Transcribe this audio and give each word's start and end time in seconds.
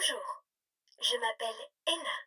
Bonjour, 0.00 0.44
je 1.04 1.12
m'appelle 1.20 1.60
Ena. 1.84 2.18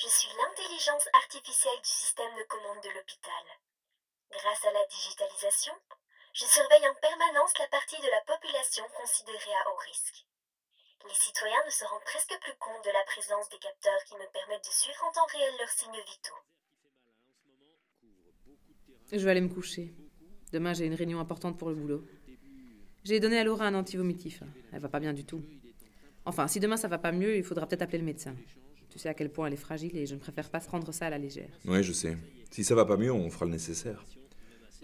Je 0.00 0.08
suis 0.08 0.32
l'intelligence 0.32 1.04
artificielle 1.12 1.76
du 1.84 1.92
système 1.92 2.32
de 2.40 2.44
commande 2.48 2.80
de 2.80 2.88
l'hôpital. 2.88 3.44
Grâce 4.32 4.64
à 4.64 4.72
la 4.72 4.80
digitalisation, 4.88 5.76
je 6.32 6.48
surveille 6.48 6.88
en 6.88 6.96
permanence 6.96 7.52
la 7.60 7.68
partie 7.68 8.00
de 8.00 8.08
la 8.08 8.24
population 8.24 8.84
considérée 8.96 9.56
à 9.60 9.68
haut 9.68 9.80
risque. 9.84 10.24
Les 11.04 11.20
citoyens 11.20 11.60
ne 11.68 11.70
se 11.70 11.84
rendent 11.84 12.08
presque 12.08 12.32
plus 12.40 12.56
compte 12.56 12.84
de 12.88 12.96
la 12.96 13.04
présence 13.04 13.52
des 13.52 13.60
capteurs 13.60 14.04
qui 14.08 14.16
me 14.16 14.32
permettent 14.32 14.64
de 14.64 14.72
suivre 14.72 15.04
en 15.04 15.12
temps 15.12 15.28
réel 15.36 15.52
leurs 15.60 15.76
signes 15.76 16.00
vitaux. 16.00 16.40
Je 19.12 19.20
vais 19.20 19.32
aller 19.36 19.44
me 19.44 19.52
coucher. 19.52 19.92
Demain, 20.48 20.72
j'ai 20.72 20.88
une 20.88 20.96
réunion 20.96 21.20
importante 21.20 21.58
pour 21.60 21.68
le 21.68 21.76
boulot. 21.76 22.08
J'ai 23.04 23.20
donné 23.20 23.36
à 23.36 23.44
Laura 23.44 23.68
un 23.68 23.76
antivomitif. 23.76 24.40
Elle 24.72 24.80
va 24.80 24.88
pas 24.88 25.00
bien 25.00 25.12
du 25.12 25.26
tout. 25.26 25.44
Enfin, 26.26 26.48
si 26.48 26.58
demain 26.58 26.76
ça 26.76 26.88
va 26.88 26.98
pas 26.98 27.12
mieux, 27.12 27.36
il 27.36 27.44
faudra 27.44 27.66
peut-être 27.66 27.82
appeler 27.82 27.98
le 27.98 28.04
médecin. 28.04 28.34
Tu 28.90 28.98
sais 28.98 29.08
à 29.08 29.14
quel 29.14 29.30
point 29.30 29.46
elle 29.46 29.52
est 29.52 29.56
fragile 29.56 29.96
et 29.96 30.06
je 30.06 30.14
ne 30.14 30.20
préfère 30.20 30.50
pas 30.50 30.58
prendre 30.58 30.90
ça 30.92 31.06
à 31.06 31.10
la 31.10 31.18
légère. 31.18 31.50
Ouais, 31.64 31.84
je 31.84 31.92
sais. 31.92 32.16
Si 32.50 32.64
ça 32.64 32.74
va 32.74 32.84
pas 32.84 32.96
mieux, 32.96 33.12
on 33.12 33.30
fera 33.30 33.44
le 33.44 33.52
nécessaire. 33.52 34.04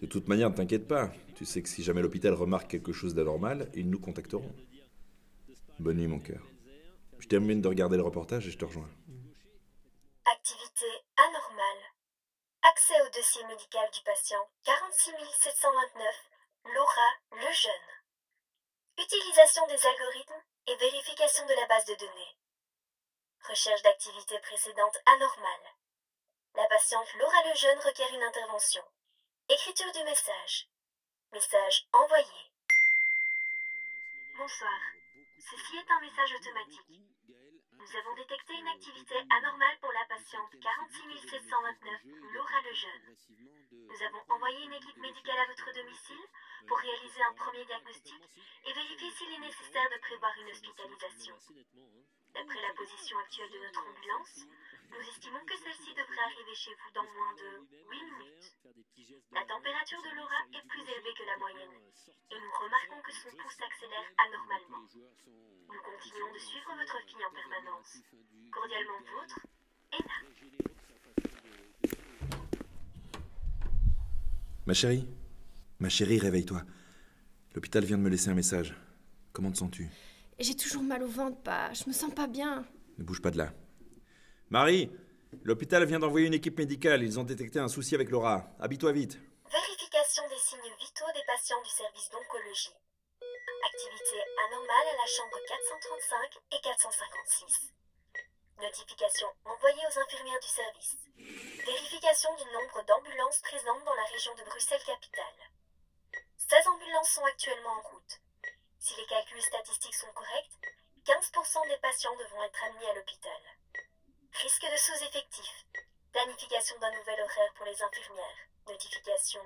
De 0.00 0.06
toute 0.06 0.28
manière, 0.28 0.50
ne 0.50 0.54
t'inquiète 0.54 0.86
pas. 0.86 1.12
Tu 1.34 1.44
sais 1.44 1.62
que 1.62 1.68
si 1.68 1.82
jamais 1.82 2.00
l'hôpital 2.00 2.32
remarque 2.32 2.70
quelque 2.70 2.92
chose 2.92 3.14
d'anormal, 3.14 3.68
ils 3.74 3.90
nous 3.90 3.98
contacteront. 3.98 4.54
Bonne 5.80 5.96
nuit, 5.96 6.06
mon 6.06 6.20
cœur. 6.20 6.46
Je 7.18 7.26
termine 7.26 7.60
de 7.60 7.68
regarder 7.68 7.96
le 7.96 8.02
reportage 8.02 8.46
et 8.46 8.50
je 8.50 8.58
te 8.58 8.64
rejoins. 8.64 8.88
Activité 10.26 10.86
anormale. 11.16 11.82
Accès 12.70 12.94
au 13.02 13.10
dossier 13.16 13.42
médical 13.48 13.82
du 13.92 14.00
patient 14.04 14.42
46 14.64 15.10
729, 15.40 16.06
Laura 16.66 17.08
Lejeune. 17.42 17.90
Utilisation 18.98 19.66
des 19.66 19.86
algorithmes 19.86 20.42
et 20.66 20.76
vérification 20.76 21.46
de 21.46 21.54
la 21.54 21.66
base 21.66 21.84
de 21.86 21.94
données. 21.94 22.36
Recherche 23.48 23.82
d'activité 23.82 24.38
précédente 24.40 24.98
anormale. 25.06 25.74
La 26.54 26.66
patiente 26.66 27.12
Laura 27.14 27.42
Lejeune 27.48 27.78
requiert 27.80 28.14
une 28.14 28.22
intervention. 28.22 28.82
Écriture 29.48 29.90
du 29.92 30.04
message. 30.04 30.68
Message 31.32 31.86
envoyé. 31.92 32.52
Bonsoir. 34.36 34.80
Ceci 35.38 35.76
est 35.76 35.90
un 35.90 36.00
message 36.00 36.34
automatique. 36.34 37.02
Nous 37.72 37.96
avons 37.96 38.14
détecté 38.14 38.54
une 38.54 38.68
activité 38.68 39.16
anormale 39.30 39.78
pour 39.80 39.90
la 39.92 40.04
patiente 40.06 40.52
46 40.62 41.28
729, 41.28 42.00
Laura 42.32 42.60
Lejeune. 42.62 43.16
Nous 43.72 44.02
avons 44.02 44.22
envoyé 44.28 44.64
une 44.64 44.74
équipe 44.74 44.96
médicale 44.98 45.38
à 45.38 45.46
votre 45.46 45.72
domicile 45.72 46.26
pour 46.66 46.78
réaliser 46.78 47.22
un 47.22 47.34
premier 47.34 47.64
diagnostic 47.64 48.22
et 48.66 48.72
vérifier 48.72 49.10
s'il 49.10 49.32
est 49.32 49.46
nécessaire 49.46 49.88
de 49.90 50.00
prévoir 50.00 50.32
une 50.40 50.50
hospitalisation. 50.50 51.36
D'après 52.34 52.62
la 52.62 52.74
position 52.74 53.18
actuelle 53.18 53.50
de 53.50 53.58
notre 53.58 53.84
ambulance, 53.86 54.46
nous 54.90 55.08
estimons 55.08 55.44
que 55.44 55.56
celle-ci 55.56 55.94
devrait 55.94 56.24
arriver 56.24 56.54
chez 56.54 56.74
vous 56.74 56.90
dans 56.94 57.04
moins 57.04 57.34
de 57.34 57.66
8 57.90 58.02
minutes. 58.02 58.52
La 59.32 59.44
température 59.44 60.02
de 60.02 60.16
Laura 60.16 60.40
est 60.52 60.66
plus 60.68 60.82
élevée 60.82 61.14
que 61.14 61.24
la 61.24 61.36
moyenne 61.38 61.82
et 62.30 62.40
nous 62.40 62.52
remarquons 62.60 63.02
que 63.02 63.12
son 63.12 63.30
pouls 63.30 63.50
s'accélère 63.50 64.08
anormalement. 64.18 64.86
Nous 65.68 65.82
continuons 65.82 66.32
de 66.32 66.38
suivre 66.38 66.74
votre 66.74 66.98
fille 67.06 67.24
en 67.24 67.32
permanence. 67.32 67.98
Cordialement 68.50 69.00
vôtre, 69.12 69.38
Ena. 69.92 70.18
Ma 74.66 74.74
chérie? 74.74 75.08
Ma 75.82 75.88
chérie, 75.88 76.20
réveille-toi. 76.20 76.62
L'hôpital 77.56 77.84
vient 77.84 77.98
de 77.98 78.04
me 78.04 78.08
laisser 78.08 78.28
un 78.28 78.38
message. 78.38 78.72
Comment 79.32 79.50
te 79.50 79.58
sens-tu? 79.58 79.90
J'ai 80.38 80.54
toujours 80.54 80.84
mal 80.84 81.02
au 81.02 81.08
ventre, 81.08 81.42
pas. 81.42 81.72
Je 81.72 81.82
me 81.88 81.92
sens 81.92 82.14
pas 82.14 82.28
bien. 82.28 82.64
Ne 82.98 83.02
bouge 83.02 83.20
pas 83.20 83.32
de 83.32 83.38
là. 83.38 83.50
Marie 84.48 84.92
L'hôpital 85.42 85.84
vient 85.84 85.98
d'envoyer 85.98 86.28
une 86.28 86.38
équipe 86.38 86.56
médicale. 86.56 87.02
Ils 87.02 87.18
ont 87.18 87.24
détecté 87.24 87.58
un 87.58 87.66
souci 87.66 87.96
avec 87.96 88.10
Laura. 88.10 88.46
Habille-toi 88.60 88.92
vite. 88.92 89.18
Vérification 89.50 90.22
des 90.30 90.38
signes 90.38 90.70
vitaux 90.78 91.10
des 91.18 91.26
patients 91.26 91.60
du 91.66 91.70
service 91.74 92.08
d'oncologie. 92.14 92.78
Activité 93.66 94.22
anormale 94.46 94.86
à 94.86 94.96
la 95.02 95.08
chambre 95.10 95.34
435 95.50 96.38
et 96.46 96.62
456. 96.62 97.74
Notification 98.62 99.26
envoyée 99.50 99.82
aux 99.82 99.98
infirmières 99.98 100.38
du 100.46 100.46
service. 100.46 100.94
Vérification 101.66 102.30
du 102.38 102.46
nombre 102.54 102.86
d'ambulances 102.86 103.42
présentes 103.42 103.82
dans 103.82 103.98
la 103.98 104.06
région 104.14 104.30
de 104.38 104.46
Bruxelles-Capitale. 104.46 105.41
16 106.52 106.68
ambulances 106.68 107.08
sont 107.16 107.24
actuellement 107.24 107.80
en 107.80 107.88
route. 107.96 108.20
Si 108.78 108.92
les 109.00 109.06
calculs 109.08 109.40
statistiques 109.40 109.94
sont 109.94 110.12
corrects, 110.12 110.60
15% 111.08 111.64
des 111.64 111.80
patients 111.80 112.12
devront 112.20 112.44
être 112.44 112.60
admis 112.68 112.84
à 112.92 112.94
l'hôpital. 112.94 113.40
Risque 114.44 114.60
de 114.60 114.76
sous-effectif. 114.76 115.48
Planification 116.12 116.76
d'un 116.78 116.92
nouvel 116.92 117.24
horaire 117.24 117.52
pour 117.56 117.64
les 117.64 117.80
infirmières. 117.80 118.40
Notification 118.68 119.40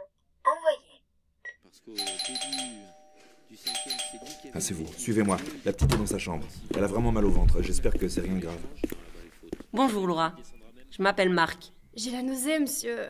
envoyée. 0.50 0.98
Parce 1.62 1.78
qu'au 1.78 1.94
début 1.94 2.82
du 3.50 3.56
cinquième, 3.56 3.98
c'est 4.02 4.48
avait 4.50 4.90
fait- 4.90 4.98
suivez-moi. 4.98 5.36
La 5.64 5.72
petite 5.72 5.92
est 5.94 5.98
dans 5.98 6.06
sa 6.06 6.18
chambre. 6.18 6.44
Elle 6.74 6.82
a 6.82 6.88
vraiment 6.88 7.12
mal 7.12 7.24
au 7.24 7.30
ventre. 7.30 7.62
J'espère 7.62 7.94
que 7.94 8.08
c'est 8.08 8.22
rien 8.22 8.34
de 8.34 8.40
grave. 8.40 8.60
Bonjour 9.72 10.08
Laura, 10.08 10.34
je 10.90 11.00
m'appelle 11.00 11.30
Marc. 11.30 11.70
J'ai 11.94 12.10
la 12.10 12.22
nausée, 12.22 12.58
monsieur. 12.58 13.08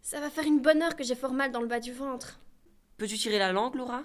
Ça 0.00 0.20
va 0.20 0.30
faire 0.30 0.44
une 0.44 0.62
bonne 0.62 0.80
heure 0.80 0.96
que 0.96 1.04
j'ai 1.04 1.14
fort 1.14 1.34
mal 1.34 1.52
dans 1.52 1.60
le 1.60 1.66
bas 1.66 1.80
du 1.80 1.92
ventre. 1.92 2.40
Peux-tu 2.96 3.18
tirer 3.18 3.38
la 3.38 3.52
langue 3.52 3.74
Laura? 3.74 4.04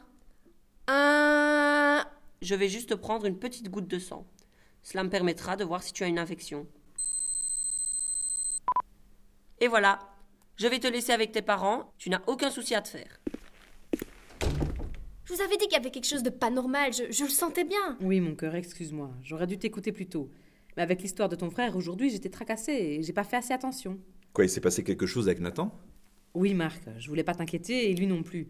Un. 0.88 2.04
Je 2.42 2.56
vais 2.56 2.68
juste 2.68 2.96
prendre 2.96 3.26
une 3.26 3.40
petite 3.40 3.70
goutte 3.70 3.88
de 3.88 4.00
sang. 4.00 4.28
Cela 4.82 5.04
me 5.06 5.10
permettra 5.10 5.56
de 5.56 5.64
voir 5.64 5.82
si 5.82 5.94
tu 5.94 6.04
as 6.04 6.08
une 6.08 6.20
infection. 6.20 6.68
Et 9.62 9.68
voilà, 9.68 10.00
je 10.58 10.68
vais 10.68 10.80
te 10.80 10.88
laisser 10.88 11.14
avec 11.14 11.32
tes 11.32 11.44
parents, 11.44 11.94
tu 11.98 12.10
n'as 12.10 12.22
aucun 12.28 12.50
souci 12.50 12.76
à 12.76 12.82
te 12.82 12.90
faire. 12.90 13.22
Je 15.24 15.34
vous 15.34 15.42
avais 15.42 15.56
dit 15.56 15.66
qu'il 15.66 15.74
y 15.74 15.80
avait 15.80 15.92
quelque 15.92 16.08
chose 16.08 16.24
de 16.24 16.32
pas 16.32 16.50
normal, 16.50 16.92
je, 16.92 17.12
je 17.12 17.24
le 17.24 17.30
sentais 17.30 17.64
bien. 17.64 17.98
Oui, 18.02 18.20
mon 18.20 18.36
cœur, 18.36 18.56
excuse-moi. 18.56 19.12
J'aurais 19.22 19.48
dû 19.48 19.58
t'écouter 19.58 19.92
plus 19.92 20.08
tôt. 20.08 20.30
Mais 20.76 20.84
avec 20.84 21.02
l'histoire 21.02 21.30
de 21.30 21.36
ton 21.36 21.50
frère, 21.50 21.78
aujourd'hui, 21.78 22.10
j'étais 22.10 22.30
tracassée 22.30 22.74
et 22.74 23.04
j'ai 23.04 23.14
pas 23.14 23.24
fait 23.24 23.38
assez 23.38 23.54
attention. 23.54 24.00
Quoi, 24.34 24.46
il 24.46 24.50
s'est 24.50 24.62
passé 24.62 24.84
quelque 24.84 25.06
chose 25.06 25.30
avec 25.30 25.40
Nathan? 25.40 25.74
Oui, 26.34 26.54
Marc, 26.54 26.82
je 26.98 27.08
voulais 27.08 27.24
pas 27.24 27.36
t'inquiéter 27.36 27.90
et 27.90 27.94
lui 27.94 28.08
non 28.08 28.24
plus. 28.24 28.48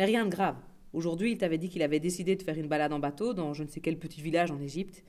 Mais 0.00 0.06
rien 0.06 0.24
de 0.24 0.30
grave. 0.30 0.56
Aujourd'hui, 0.94 1.32
il 1.32 1.36
t'avait 1.36 1.58
dit 1.58 1.68
qu'il 1.68 1.82
avait 1.82 2.00
décidé 2.00 2.34
de 2.34 2.42
faire 2.42 2.56
une 2.56 2.68
balade 2.68 2.90
en 2.94 2.98
bateau 2.98 3.34
dans 3.34 3.52
je 3.52 3.62
ne 3.62 3.68
sais 3.68 3.80
quel 3.80 3.98
petit 3.98 4.22
village 4.22 4.50
en 4.50 4.58
Égypte. 4.58 5.04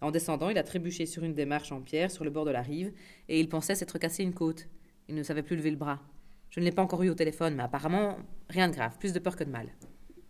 En 0.00 0.10
descendant, 0.10 0.48
il 0.48 0.56
a 0.56 0.62
trébuché 0.62 1.04
sur 1.04 1.24
une 1.24 1.34
des 1.34 1.44
marches 1.44 1.72
en 1.72 1.82
pierre 1.82 2.10
sur 2.10 2.24
le 2.24 2.30
bord 2.30 2.46
de 2.46 2.50
la 2.50 2.62
rive 2.62 2.90
et 3.28 3.38
il 3.38 3.50
pensait 3.50 3.74
s'être 3.74 3.98
cassé 3.98 4.22
une 4.22 4.32
côte. 4.32 4.66
Il 5.10 5.14
ne 5.14 5.22
savait 5.22 5.42
plus 5.42 5.56
lever 5.56 5.70
le 5.70 5.76
bras. 5.76 6.00
Je 6.48 6.58
ne 6.58 6.64
l'ai 6.64 6.72
pas 6.72 6.80
encore 6.80 7.02
eu 7.02 7.10
au 7.10 7.14
téléphone, 7.14 7.54
mais 7.54 7.64
apparemment, 7.64 8.16
rien 8.48 8.70
de 8.70 8.74
grave, 8.74 8.96
plus 8.98 9.12
de 9.12 9.18
peur 9.18 9.36
que 9.36 9.44
de 9.44 9.50
mal. 9.50 9.66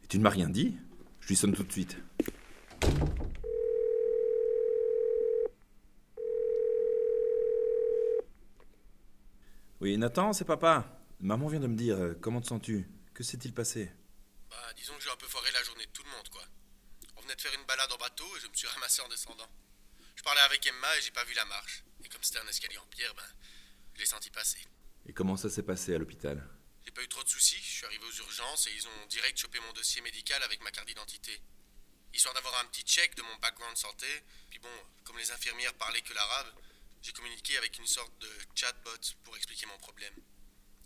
Et 0.03 0.09
tu 0.09 0.19
ne 0.19 0.25
m'as 0.25 0.31
rien 0.31 0.49
dit? 0.49 0.75
Je 1.21 1.29
lui 1.29 1.37
sonne 1.37 1.53
tout 1.53 1.63
de 1.63 1.71
suite. 1.71 1.97
Oui, 9.81 9.97
Nathan, 9.97 10.33
c'est 10.33 10.45
papa. 10.45 11.01
Maman 11.21 11.47
vient 11.47 11.61
de 11.61 11.69
me 11.69 11.77
dire, 11.77 11.97
euh, 11.97 12.15
comment 12.21 12.41
te 12.41 12.49
sens-tu? 12.49 12.89
Que 13.15 13.23
s'est-il 13.23 13.53
passé? 13.53 13.89
Disons 14.75 14.95
que 14.97 15.03
j'ai 15.03 15.11
un 15.11 15.17
peu 15.17 15.29
foiré 15.29 15.51
la 15.53 15.63
journée 15.63 15.87
de 15.87 15.93
tout 15.93 16.03
le 16.03 16.11
monde, 16.11 16.29
quoi. 16.29 16.45
On 17.17 17.21
venait 17.23 17.37
de 17.37 17.41
faire 17.41 17.55
une 17.55 17.65
balade 17.65 17.91
en 17.93 17.97
bateau 17.97 18.37
et 18.37 18.41
je 18.41 18.47
me 18.47 18.55
suis 18.55 18.69
ramassé 18.69 19.03
en 19.03 19.09
descendant. 19.09 19.51
Je 20.17 20.23
parlais 20.23 20.41
avec 20.43 20.65
Emma 20.67 20.97
et 20.97 21.03
j'ai 21.03 21.11
pas 21.11 21.25
vu 21.25 21.35
la 21.35 21.45
marche. 21.45 21.83
Et 22.05 22.09
comme 22.09 22.23
c'était 22.23 22.39
un 22.39 22.49
escalier 22.49 22.79
en 22.79 22.87
pierre, 22.87 23.15
ben, 23.15 23.27
je 23.95 24.01
l'ai 24.01 24.07
senti 24.07 24.31
passer. 24.31 24.61
Et 25.07 25.13
comment 25.13 25.37
ça 25.37 25.51
s'est 25.51 25.63
passé 25.63 25.95
à 25.95 25.99
l'hôpital? 25.99 26.47
J'ai 26.85 26.93
pas 26.93 27.03
eu 27.03 27.09
trop 27.09 27.23
de 27.23 27.29
soucis, 27.29 27.57
je 27.57 27.71
suis 27.71 27.87
arrivé 27.87 28.05
aux 28.05 28.13
urgences 28.13 28.67
et 28.67 28.73
ils 28.73 28.87
ont 28.87 29.07
direct 29.09 29.39
chopé 29.39 29.61
mon 29.61 29.73
dossier 29.73 30.03
médical 30.03 30.43
avec 30.43 30.63
ma 30.63 30.71
carte 30.71 30.89
d'identité. 30.89 31.41
Histoire 32.13 32.35
d'avoir 32.35 32.59
un 32.61 32.65
petit 32.67 32.83
check 32.83 33.15
de 33.15 33.23
mon 33.23 33.37
background 33.37 33.77
santé. 33.77 34.07
Puis 34.51 34.59
bon, 34.59 34.69
comme 35.05 35.19
les 35.19 35.31
infirmières 35.31 35.75
parlaient 35.75 36.03
que 36.03 36.13
l'arabe, 36.13 36.53
j'ai 37.03 37.13
communiqué 37.13 37.57
avec 37.57 37.79
une 37.79 37.87
sorte 37.87 38.17
de 38.19 38.31
chatbot 38.55 39.01
pour 39.25 39.37
expliquer 39.37 39.67
mon 39.67 39.79
problème. 39.79 40.15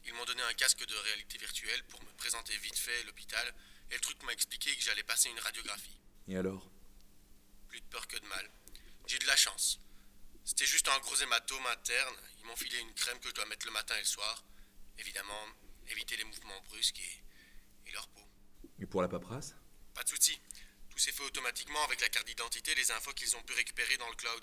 Ils 0.07 0.15
m'ont 0.15 0.25
donné 0.27 0.43
un 0.43 0.55
casque 0.55 0.85
de 0.85 0.95
réalité 0.95 1.39
virtuelle 1.39 1.83
pour 1.85 2.03
me 2.03 2.13
présenter 2.19 2.57
vite 2.59 2.79
fait 2.79 3.01
à 3.01 3.05
l'hôpital 3.05 3.55
et 3.95 3.97
le 3.97 4.01
truc 4.01 4.21
m'a 4.25 4.33
expliqué 4.33 4.75
que 4.75 4.83
j'allais 4.83 5.05
passer 5.05 5.31
une 5.31 5.39
radiographie. 5.39 5.97
Et 6.27 6.37
alors? 6.37 6.69
Plus 7.69 7.81
de 7.81 7.87
peur 7.87 8.07
que 8.09 8.19
de 8.19 8.27
mal. 8.27 8.51
J'ai 9.07 9.21
de 9.21 9.27
la 9.27 9.37
chance. 9.37 9.79
C'était 10.45 10.67
juste 10.67 10.89
un 10.89 10.99
gros 10.99 11.15
hématome 11.15 11.65
interne. 11.67 12.17
Ils 12.41 12.47
m'ont 12.47 12.57
filé 12.57 12.77
une 12.81 12.93
crème 12.95 13.21
que 13.21 13.29
je 13.29 13.35
dois 13.35 13.47
mettre 13.47 13.67
le 13.67 13.73
matin 13.73 13.95
et 13.95 14.01
le 14.01 14.05
soir. 14.05 14.45
Évidemment, 14.99 15.47
éviter 15.89 16.17
les 16.17 16.25
mouvements 16.25 16.61
brusques 16.63 16.99
et, 16.99 17.89
et 17.89 17.93
leur 17.93 18.09
peau. 18.09 18.23
Et 18.81 18.87
pour 18.87 19.01
la 19.01 19.07
paperasse? 19.07 19.55
Pas 19.95 20.03
de 20.03 20.09
souci. 20.09 20.41
Tout 20.91 20.99
s'est 20.99 21.13
fait 21.13 21.23
automatiquement 21.23 21.83
avec 21.85 22.01
la 22.01 22.09
carte 22.09 22.27
d'identité 22.27 22.73
et 22.73 22.75
les 22.75 22.91
infos 22.91 23.13
qu'ils 23.13 23.37
ont 23.37 23.43
pu 23.43 23.53
récupérer 23.53 23.97
dans 23.97 24.09
le 24.09 24.17
cloud. 24.17 24.43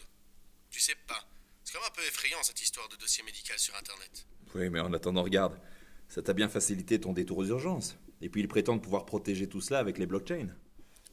Tu 0.69 0.79
sais 0.79 0.95
pas. 0.95 1.27
C'est 1.65 1.73
quand 1.73 1.81
même 1.81 1.89
un 1.89 1.95
peu 1.95 2.05
effrayant 2.05 2.41
cette 2.41 2.61
histoire 2.61 2.87
de 2.87 2.95
dossier 2.95 3.23
médical 3.23 3.59
sur 3.59 3.75
Internet. 3.75 4.25
Oui, 4.55 4.69
mais 4.69 4.79
en 4.79 4.93
attendant, 4.93 5.23
regarde. 5.23 5.59
Ça 6.07 6.21
t'a 6.21 6.33
bien 6.33 6.47
facilité 6.47 7.01
ton 7.01 7.11
détour 7.11 7.39
aux 7.39 7.45
urgences. 7.45 7.97
Et 8.21 8.29
puis 8.29 8.41
ils 8.41 8.47
prétendent 8.47 8.83
pouvoir 8.83 9.05
protéger 9.05 9.47
tout 9.47 9.61
cela 9.61 9.79
avec 9.79 9.97
les 9.97 10.05
blockchains. 10.05 10.49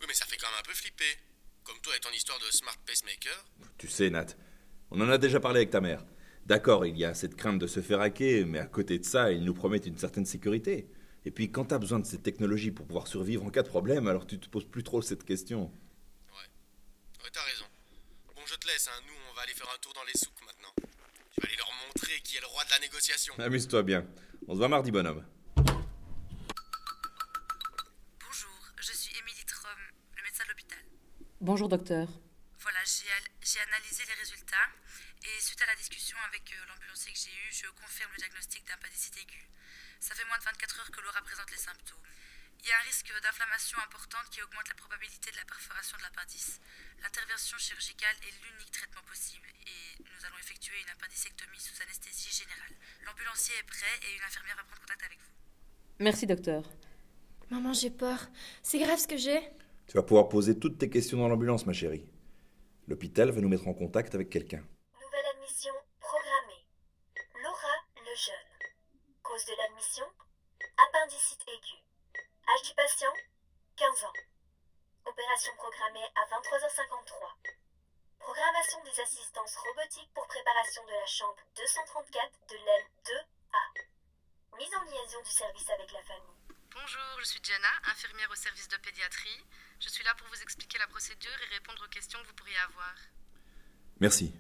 Oui, 0.00 0.06
mais 0.06 0.14
ça 0.14 0.26
fait 0.26 0.36
quand 0.36 0.48
même 0.48 0.60
un 0.60 0.62
peu 0.62 0.74
flipper. 0.74 1.18
Comme 1.64 1.80
toi 1.80 1.96
et 1.96 2.00
ton 2.00 2.10
histoire 2.10 2.38
de 2.38 2.50
smart 2.50 2.76
pacemaker. 2.86 3.44
Tu 3.76 3.88
sais, 3.88 4.10
Nat, 4.10 4.26
on 4.90 5.00
en 5.00 5.08
a 5.10 5.18
déjà 5.18 5.40
parlé 5.40 5.58
avec 5.58 5.70
ta 5.70 5.80
mère. 5.80 6.04
D'accord, 6.46 6.86
il 6.86 6.96
y 6.96 7.04
a 7.04 7.12
cette 7.14 7.36
crainte 7.36 7.58
de 7.58 7.66
se 7.66 7.82
faire 7.82 8.00
hacker, 8.00 8.46
mais 8.46 8.58
à 8.58 8.66
côté 8.66 8.98
de 8.98 9.04
ça, 9.04 9.30
ils 9.32 9.44
nous 9.44 9.52
promettent 9.52 9.84
une 9.84 9.98
certaine 9.98 10.24
sécurité. 10.24 10.88
Et 11.26 11.30
puis, 11.30 11.52
quand 11.52 11.66
t'as 11.66 11.78
besoin 11.78 11.98
de 11.98 12.06
cette 12.06 12.22
technologie 12.22 12.70
pour 12.70 12.86
pouvoir 12.86 13.06
survivre 13.06 13.44
en 13.44 13.50
cas 13.50 13.62
de 13.62 13.68
problème, 13.68 14.08
alors 14.08 14.26
tu 14.26 14.40
te 14.40 14.48
poses 14.48 14.64
plus 14.64 14.82
trop 14.82 15.02
cette 15.02 15.24
question. 15.24 15.70
Ouais, 16.32 17.30
t'as 17.30 17.42
raison. 17.42 17.66
Bon, 18.34 18.40
je 18.46 18.54
te 18.54 18.66
laisse, 18.66 18.88
hein. 18.88 18.98
Nous, 19.06 19.12
on 19.30 19.34
va 19.34 19.42
aller 19.42 19.52
faire 19.52 19.68
un 19.74 19.78
tour 19.78 19.92
dans 19.92 20.04
les 20.04 20.18
souks 20.18 20.40
maintenant. 20.46 20.72
Je 20.80 21.42
vais 21.42 21.48
aller 21.48 21.56
leur 21.58 21.70
montrer 21.86 22.18
qui 22.22 22.36
est 22.36 22.40
le 22.40 22.46
roi 22.46 22.64
de 22.64 22.70
la 22.70 22.78
négociation. 22.78 23.34
Amuse-toi 23.38 23.82
bien. 23.82 24.06
On 24.46 24.54
se 24.54 24.58
voit 24.58 24.68
mardi, 24.68 24.90
bonhomme. 24.90 25.22
Bonjour, 28.24 28.72
je 28.80 28.92
suis 28.92 29.14
Émilie 29.18 29.44
Trom, 29.44 29.78
le 30.16 30.22
médecin 30.22 30.44
de 30.44 30.48
l'hôpital. 30.48 30.78
Bonjour, 31.40 31.68
docteur. 31.68 32.08
Voilà, 32.60 32.78
j'ai 32.84 33.06
al- 33.10 33.30
j'ai 33.42 33.60
analysé 33.60 34.02
les 34.06 34.14
résultats 34.14 34.68
et 35.22 35.40
suite 35.40 35.62
à 35.62 35.66
la 35.66 35.76
discussion 35.76 36.18
avec 36.26 36.42
euh, 36.52 36.66
l'ambulancier 36.66 37.12
que 37.12 37.18
j'ai 37.18 37.30
eu, 37.30 37.48
je 37.52 37.66
confirme 37.78 38.10
le 38.12 38.18
diagnostic 38.18 38.66
d'appendicite 38.66 39.16
aiguë. 39.18 39.46
Ça 40.00 40.14
fait 40.14 40.24
moins 40.26 40.38
de 40.38 40.44
24 40.44 40.80
heures 40.80 40.90
que 40.90 41.00
Laura 41.00 41.22
présente 41.22 41.50
les 41.50 41.56
symptômes. 41.58 42.02
Il 42.60 42.66
y 42.66 42.72
a 42.72 42.78
un 42.78 42.82
risque 42.90 43.06
d'inflammation 43.22 43.78
importante 43.78 44.26
qui 44.30 44.42
augmente 44.42 44.66
la 44.68 44.74
probabilité 44.74 45.30
de 45.30 45.36
la 45.36 45.44
perforation 45.44 45.96
de 45.98 46.02
l'appendice. 46.02 46.58
L'intervention 47.02 47.56
chirurgicale 47.58 48.16
est 48.26 48.34
l'unique 48.42 48.72
traitement 48.72 49.02
possible 49.06 49.46
et 49.66 50.02
nous 50.02 50.26
allons 50.26 50.38
effectuer 50.42 50.80
une 50.82 50.90
appendicectomie 50.90 51.60
sous 51.62 51.80
anesthésie 51.82 52.34
générale. 52.34 52.74
L'ambulancier 53.06 53.54
est 53.58 53.62
prêt 53.62 53.94
et 54.10 54.16
une 54.18 54.24
infirmière 54.26 54.56
va 54.56 54.64
prendre 54.64 54.80
contact 54.82 55.02
avec 55.06 55.18
vous. 55.22 55.34
Merci, 56.00 56.26
docteur. 56.26 56.66
Maman, 57.50 57.72
j'ai 57.72 57.90
peur. 57.90 58.26
C'est 58.62 58.80
grave 58.82 58.98
ce 58.98 59.06
que 59.06 59.16
j'ai? 59.16 59.38
Tu 59.88 59.96
vas 59.96 60.02
pouvoir 60.02 60.28
poser 60.28 60.58
toutes 60.60 60.76
tes 60.76 60.90
questions 60.90 61.16
dans 61.16 61.28
l'ambulance, 61.28 61.64
ma 61.64 61.72
chérie. 61.72 62.04
L'hôpital 62.88 63.30
va 63.30 63.40
nous 63.40 63.48
mettre 63.48 63.68
en 63.68 63.72
contact 63.72 64.14
avec 64.14 64.28
quelqu'un. 64.28 64.60
Nouvelle 65.00 65.28
admission 65.32 65.72
programmée. 65.98 66.60
Laura 67.42 67.74
Lejeune. 68.04 68.52
Cause 69.22 69.46
de 69.46 69.56
l'admission 69.56 70.04
appendicite 70.76 71.40
aiguë. 71.48 71.80
Âge 72.52 72.68
du 72.68 72.74
patient 72.76 73.16
15 73.76 74.04
ans. 74.04 74.18
Opération 75.08 75.52
programmée 75.56 76.04
à 76.20 76.36
23h53. 76.36 77.56
Programmation 78.20 78.84
des 78.84 79.00
assistances 79.00 79.56
robotiques 79.56 80.12
pour 80.12 80.26
préparation 80.26 80.84
de 80.84 80.92
la 81.00 81.06
chambre 81.06 81.40
234 81.56 82.12
de 82.50 82.56
l'aile 82.60 82.88
2A. 83.08 83.64
Mise 84.60 84.74
en 84.76 84.84
liaison 84.84 85.22
du 85.24 85.32
service 85.32 85.70
avec 85.70 85.90
la 85.92 86.02
famille. 86.02 86.36
Bonjour, 86.76 87.20
je 87.20 87.24
suis 87.24 87.40
Jenna, 87.42 87.72
infirmière 87.88 88.30
au 88.30 88.36
service 88.36 88.68
de 88.68 88.76
pédiatrie. 88.76 89.40
Je 89.80 89.88
suis 89.88 90.04
là 90.04 90.14
pour 90.14 90.26
vous 90.28 90.42
expliquer 90.42 90.78
la 90.78 90.86
procédure 90.88 91.38
et 91.42 91.54
répondre 91.54 91.84
aux 91.84 91.88
questions 91.88 92.20
que 92.22 92.26
vous 92.26 92.34
pourriez 92.34 92.58
avoir. 92.58 92.94
Merci. 94.00 94.34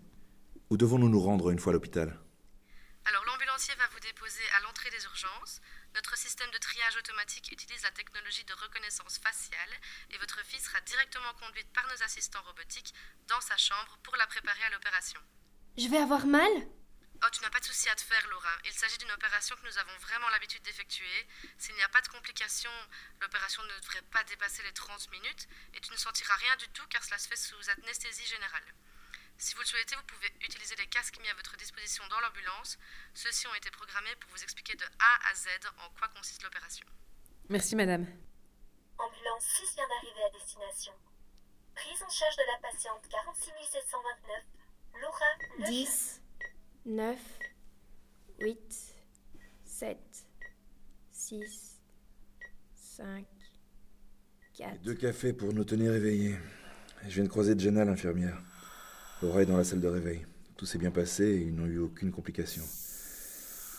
Où 0.70 0.76
devons-nous 0.76 1.08
nous 1.08 1.20
rendre 1.20 1.50
une 1.50 1.58
fois 1.58 1.72
à 1.72 1.74
l'hôpital? 1.74 2.18
Alors 3.04 3.24
l'ambulancier 3.24 3.74
va 3.76 3.88
vous 3.88 4.00
déposer 4.00 4.42
à 4.56 4.60
l'entrée 4.60 4.90
des 4.90 5.02
urgences. 5.04 5.60
Notre 5.94 6.16
système 6.18 6.50
de 6.50 6.58
triage 6.58 6.96
automatique 6.96 7.50
utilise 7.50 7.82
la 7.82 7.90
technologie 7.92 8.44
de 8.44 8.52
reconnaissance 8.52 9.18
faciale 9.18 9.74
et 10.10 10.18
votre 10.18 10.44
fille 10.44 10.60
sera 10.60 10.80
directement 10.82 11.32
conduite 11.40 11.72
par 11.72 11.86
nos 11.88 12.02
assistants 12.02 12.42
robotiques 12.42 12.92
dans 13.28 13.40
sa 13.40 13.56
chambre 13.56 13.98
pour 14.02 14.16
la 14.16 14.26
préparer 14.26 14.62
à 14.64 14.70
l'opération. 14.70 15.20
Je 15.78 15.88
vais 15.88 15.96
avoir 15.98 16.26
mal? 16.26 16.50
Oh, 17.24 17.26
tu 17.32 17.42
n'as 17.42 17.50
pas 17.50 17.58
de 17.58 17.64
souci 17.64 17.88
à 17.88 17.94
te 17.96 18.00
faire, 18.00 18.24
Laura. 18.28 18.50
Il 18.64 18.72
s'agit 18.72 18.98
d'une 18.98 19.10
opération 19.10 19.56
que 19.56 19.66
nous 19.66 19.78
avons 19.78 19.96
vraiment 19.98 20.28
l'habitude 20.28 20.62
d'effectuer. 20.62 21.26
S'il 21.58 21.74
n'y 21.74 21.82
a 21.82 21.88
pas 21.88 22.00
de 22.00 22.08
complications, 22.08 22.70
l'opération 23.20 23.62
ne 23.64 23.80
devrait 23.80 24.02
pas 24.12 24.22
dépasser 24.24 24.62
les 24.62 24.72
30 24.72 25.10
minutes 25.10 25.48
et 25.74 25.80
tu 25.80 25.90
ne 25.90 25.96
sentiras 25.96 26.36
rien 26.36 26.54
du 26.56 26.68
tout 26.68 26.86
car 26.88 27.02
cela 27.02 27.18
se 27.18 27.26
fait 27.26 27.36
sous 27.36 27.70
anesthésie 27.70 28.26
générale. 28.26 28.74
Si 29.36 29.54
vous 29.54 29.60
le 29.60 29.66
souhaitez, 29.66 29.96
vous 29.96 30.02
pouvez 30.02 30.32
utiliser 30.42 30.76
les 30.76 30.86
casques 30.86 31.18
mis 31.20 31.28
à 31.28 31.34
votre 31.34 31.56
disposition 31.56 32.06
dans 32.08 32.20
l'ambulance. 32.20 32.78
Ceux-ci 33.14 33.46
ont 33.48 33.54
été 33.54 33.70
programmés 33.70 34.14
pour 34.16 34.30
vous 34.30 34.42
expliquer 34.42 34.74
de 34.76 34.84
A 34.84 35.30
à 35.30 35.34
Z 35.34 35.48
en 35.78 35.90
quoi 35.90 36.08
consiste 36.08 36.42
l'opération. 36.42 36.86
Merci, 37.48 37.74
madame. 37.74 38.06
Ambulance 38.98 39.44
6 39.60 39.74
vient 39.74 39.88
d'arriver 39.88 40.22
à 40.24 40.30
destination. 40.30 40.92
Prise 41.74 42.02
en 42.02 42.10
charge 42.10 42.36
de 42.36 42.42
la 42.46 42.58
patiente 42.58 43.08
46 43.08 43.52
729. 43.70 44.42
Laura 45.00 45.26
Lejeune. 45.58 45.70
10, 45.70 46.07
9, 46.88 47.18
8, 48.40 48.56
7, 49.66 49.98
6, 51.12 51.80
5, 52.74 53.26
4. 54.54 54.82
Deux 54.84 54.94
cafés 54.94 55.34
pour 55.34 55.52
nous 55.52 55.64
tenir 55.64 55.94
éveillés. 55.94 56.36
Je 57.06 57.16
viens 57.16 57.24
de 57.24 57.28
croiser 57.28 57.58
Jenna, 57.58 57.84
l'infirmière. 57.84 58.42
Laura 59.20 59.42
est 59.42 59.46
dans 59.46 59.58
la 59.58 59.64
salle 59.64 59.82
de 59.82 59.86
réveil. 59.86 60.24
Tout 60.56 60.64
s'est 60.64 60.78
bien 60.78 60.90
passé 60.90 61.24
et 61.24 61.42
ils 61.42 61.54
n'ont 61.54 61.66
eu 61.66 61.78
aucune 61.78 62.10
complication. 62.10 62.64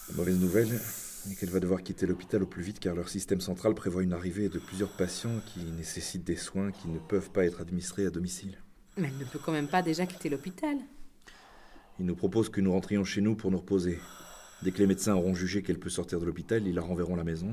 La 0.10 0.16
mauvaise 0.16 0.40
nouvelle 0.40 0.80
est 1.32 1.36
qu'elle 1.36 1.50
va 1.50 1.60
devoir 1.60 1.82
quitter 1.82 2.06
l'hôpital 2.06 2.44
au 2.44 2.48
plus 2.48 2.62
vite 2.62 2.80
car 2.80 2.94
leur 2.94 3.10
système 3.10 3.42
central 3.42 3.74
prévoit 3.74 4.04
une 4.04 4.14
arrivée 4.14 4.50
de 4.50 4.60
plusieurs 4.60 4.96
patients 4.96 5.42
qui 5.48 5.62
nécessitent 5.62 6.26
des 6.26 6.36
soins 6.36 6.72
qui 6.72 6.88
ne 6.90 7.00
peuvent 7.00 7.32
pas 7.32 7.44
être 7.46 7.60
administrés 7.60 8.06
à 8.06 8.12
domicile. 8.12 8.60
Mais 8.98 9.08
elle 9.08 9.18
ne 9.18 9.26
peut 9.26 9.40
quand 9.44 9.52
même 9.52 9.68
pas 9.68 9.82
déjà 9.82 10.06
quitter 10.06 10.30
l'hôpital. 10.30 10.78
Ils 12.00 12.06
nous 12.06 12.16
proposent 12.16 12.50
que 12.50 12.62
nous 12.62 12.72
rentrions 12.72 13.04
chez 13.04 13.20
nous 13.20 13.36
pour 13.36 13.52
nous 13.52 13.58
reposer. 13.58 14.00
Dès 14.64 14.72
que 14.72 14.78
les 14.78 14.88
médecins 14.88 15.16
auront 15.16 15.36
jugé 15.36 15.62
qu'elle 15.62 15.80
peut 15.80 15.90
sortir 15.90 16.20
de 16.20 16.26
l'hôpital, 16.26 16.66
ils 16.66 16.76
la 16.76 16.82
renverront 16.82 17.16
à 17.16 17.18
la 17.18 17.24
maison 17.24 17.52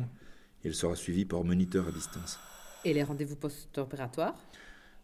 et 0.62 0.68
elle 0.68 0.74
sera 0.74 0.94
suivie 0.94 1.24
par 1.24 1.42
moniteur 1.44 1.88
à 1.88 1.92
distance. 1.92 2.38
Et 2.84 2.94
les 2.94 3.02
rendez-vous 3.02 3.36
post-opératoires? 3.36 4.36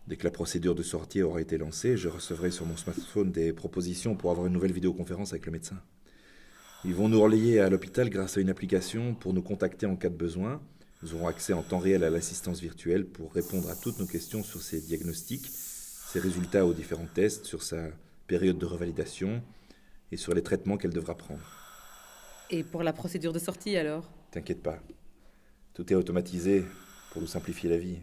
Dès 0.06 0.17
que 0.17 0.25
la 0.25 0.31
procédure 0.31 0.75
de 0.75 0.83
sortie 0.83 1.23
aura 1.23 1.41
été 1.41 1.59
lancée, 1.59 1.97
je 1.97 2.09
recevrai 2.09 2.50
sur 2.50 2.67
mon 2.67 2.77
smartphone 2.77 3.31
des 3.31 3.53
propositions 3.53 4.17
pour 4.17 4.31
avoir 4.31 4.47
une 4.47 4.53
nouvelle 4.53 4.73
vidéoconférence 4.73 5.33
avec 5.33 5.47
le 5.47 5.53
médecin. 5.53 5.81
Ils 6.85 6.94
vont 6.94 7.09
nous 7.09 7.21
relayer 7.21 7.61
à 7.61 7.71
l'hôpital 7.71 8.11
grâce 8.11 8.37
à 8.37 8.41
une 8.41 8.50
application 8.50 9.15
pour 9.15 9.33
nous 9.33 9.43
contacter 9.43 9.87
en 9.87 9.94
cas 9.94 10.09
de 10.09 10.17
besoin. 10.17 10.61
Nous 11.03 11.15
aurons 11.15 11.29
accès 11.29 11.53
en 11.53 11.62
temps 11.62 11.79
réel 11.79 12.03
à 12.03 12.11
l'assistance 12.11 12.61
virtuelle 12.61 13.06
pour 13.06 13.33
répondre 13.33 13.71
à 13.71 13.77
toutes 13.77 13.99
nos 14.00 14.06
questions 14.06 14.43
sur 14.43 14.61
ses 14.61 14.81
diagnostics, 14.81 15.49
ses 15.49 16.19
résultats 16.19 16.67
aux 16.67 16.75
différents 16.75 17.09
tests, 17.12 17.44
sur 17.47 17.62
sa 17.62 17.89
période 18.27 18.59
de 18.59 18.67
revalidation 18.67 19.43
et 20.11 20.17
sur 20.17 20.35
les 20.35 20.43
traitements 20.43 20.77
qu'elle 20.77 20.93
devra 20.93 21.17
prendre. 21.17 21.43
Et 22.51 22.65
pour 22.65 22.83
la 22.83 22.93
procédure 22.93 23.33
de 23.33 23.39
sortie 23.39 23.77
alors? 23.77 24.11
T'inquiète 24.31 24.63
pas. 24.63 24.79
Tout 25.75 25.91
est 25.93 25.97
automatisé 25.97 26.65
pour 27.11 27.23
nous 27.23 27.29
simplifier 27.29 27.71
la 27.71 27.79
vie. 27.79 27.99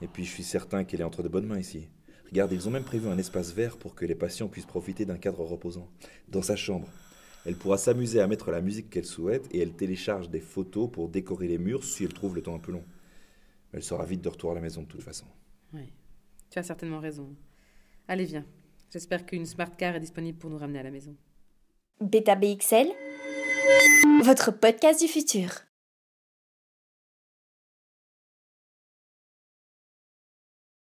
Et 0.00 0.08
puis 0.08 0.24
je 0.24 0.30
suis 0.30 0.44
certain 0.44 0.84
qu'elle 0.84 1.00
est 1.00 1.04
entre 1.04 1.22
de 1.22 1.28
bonnes 1.28 1.46
mains 1.46 1.58
ici. 1.58 1.88
Regarde, 2.26 2.52
ils 2.52 2.66
ont 2.66 2.70
même 2.70 2.84
prévu 2.84 3.08
un 3.08 3.18
espace 3.18 3.52
vert 3.52 3.76
pour 3.76 3.94
que 3.94 4.04
les 4.04 4.14
patients 4.14 4.48
puissent 4.48 4.66
profiter 4.66 5.04
d'un 5.04 5.18
cadre 5.18 5.44
reposant. 5.44 5.88
Dans 6.28 6.42
sa 6.42 6.56
chambre. 6.56 6.88
Elle 7.44 7.56
pourra 7.56 7.78
s'amuser 7.78 8.20
à 8.20 8.26
mettre 8.26 8.50
la 8.50 8.60
musique 8.60 8.90
qu'elle 8.90 9.04
souhaite 9.04 9.46
et 9.52 9.60
elle 9.60 9.72
télécharge 9.72 10.30
des 10.30 10.40
photos 10.40 10.90
pour 10.90 11.08
décorer 11.08 11.46
les 11.46 11.58
murs 11.58 11.84
si 11.84 12.02
elle 12.02 12.12
trouve 12.12 12.34
le 12.34 12.42
temps 12.42 12.56
un 12.56 12.58
peu 12.58 12.72
long. 12.72 12.84
Elle 13.72 13.84
sera 13.84 14.04
vite 14.04 14.22
de 14.22 14.28
retour 14.28 14.50
à 14.50 14.54
la 14.54 14.60
maison 14.60 14.82
de 14.82 14.88
toute 14.88 15.02
façon. 15.02 15.26
Oui. 15.72 15.92
Tu 16.50 16.58
as 16.58 16.62
certainement 16.62 16.98
raison. 16.98 17.28
Allez, 18.08 18.24
viens. 18.24 18.44
J'espère 18.96 19.26
qu'une 19.26 19.44
smart 19.44 19.68
car 19.76 19.94
est 19.94 20.00
disponible 20.00 20.38
pour 20.38 20.48
nous 20.48 20.56
ramener 20.56 20.78
à 20.78 20.82
la 20.82 20.90
maison. 20.90 21.14
Beta 22.00 22.34
BXL, 22.34 22.88
votre 24.24 24.50
podcast 24.52 25.02
du 25.02 25.06
futur. 25.06 25.50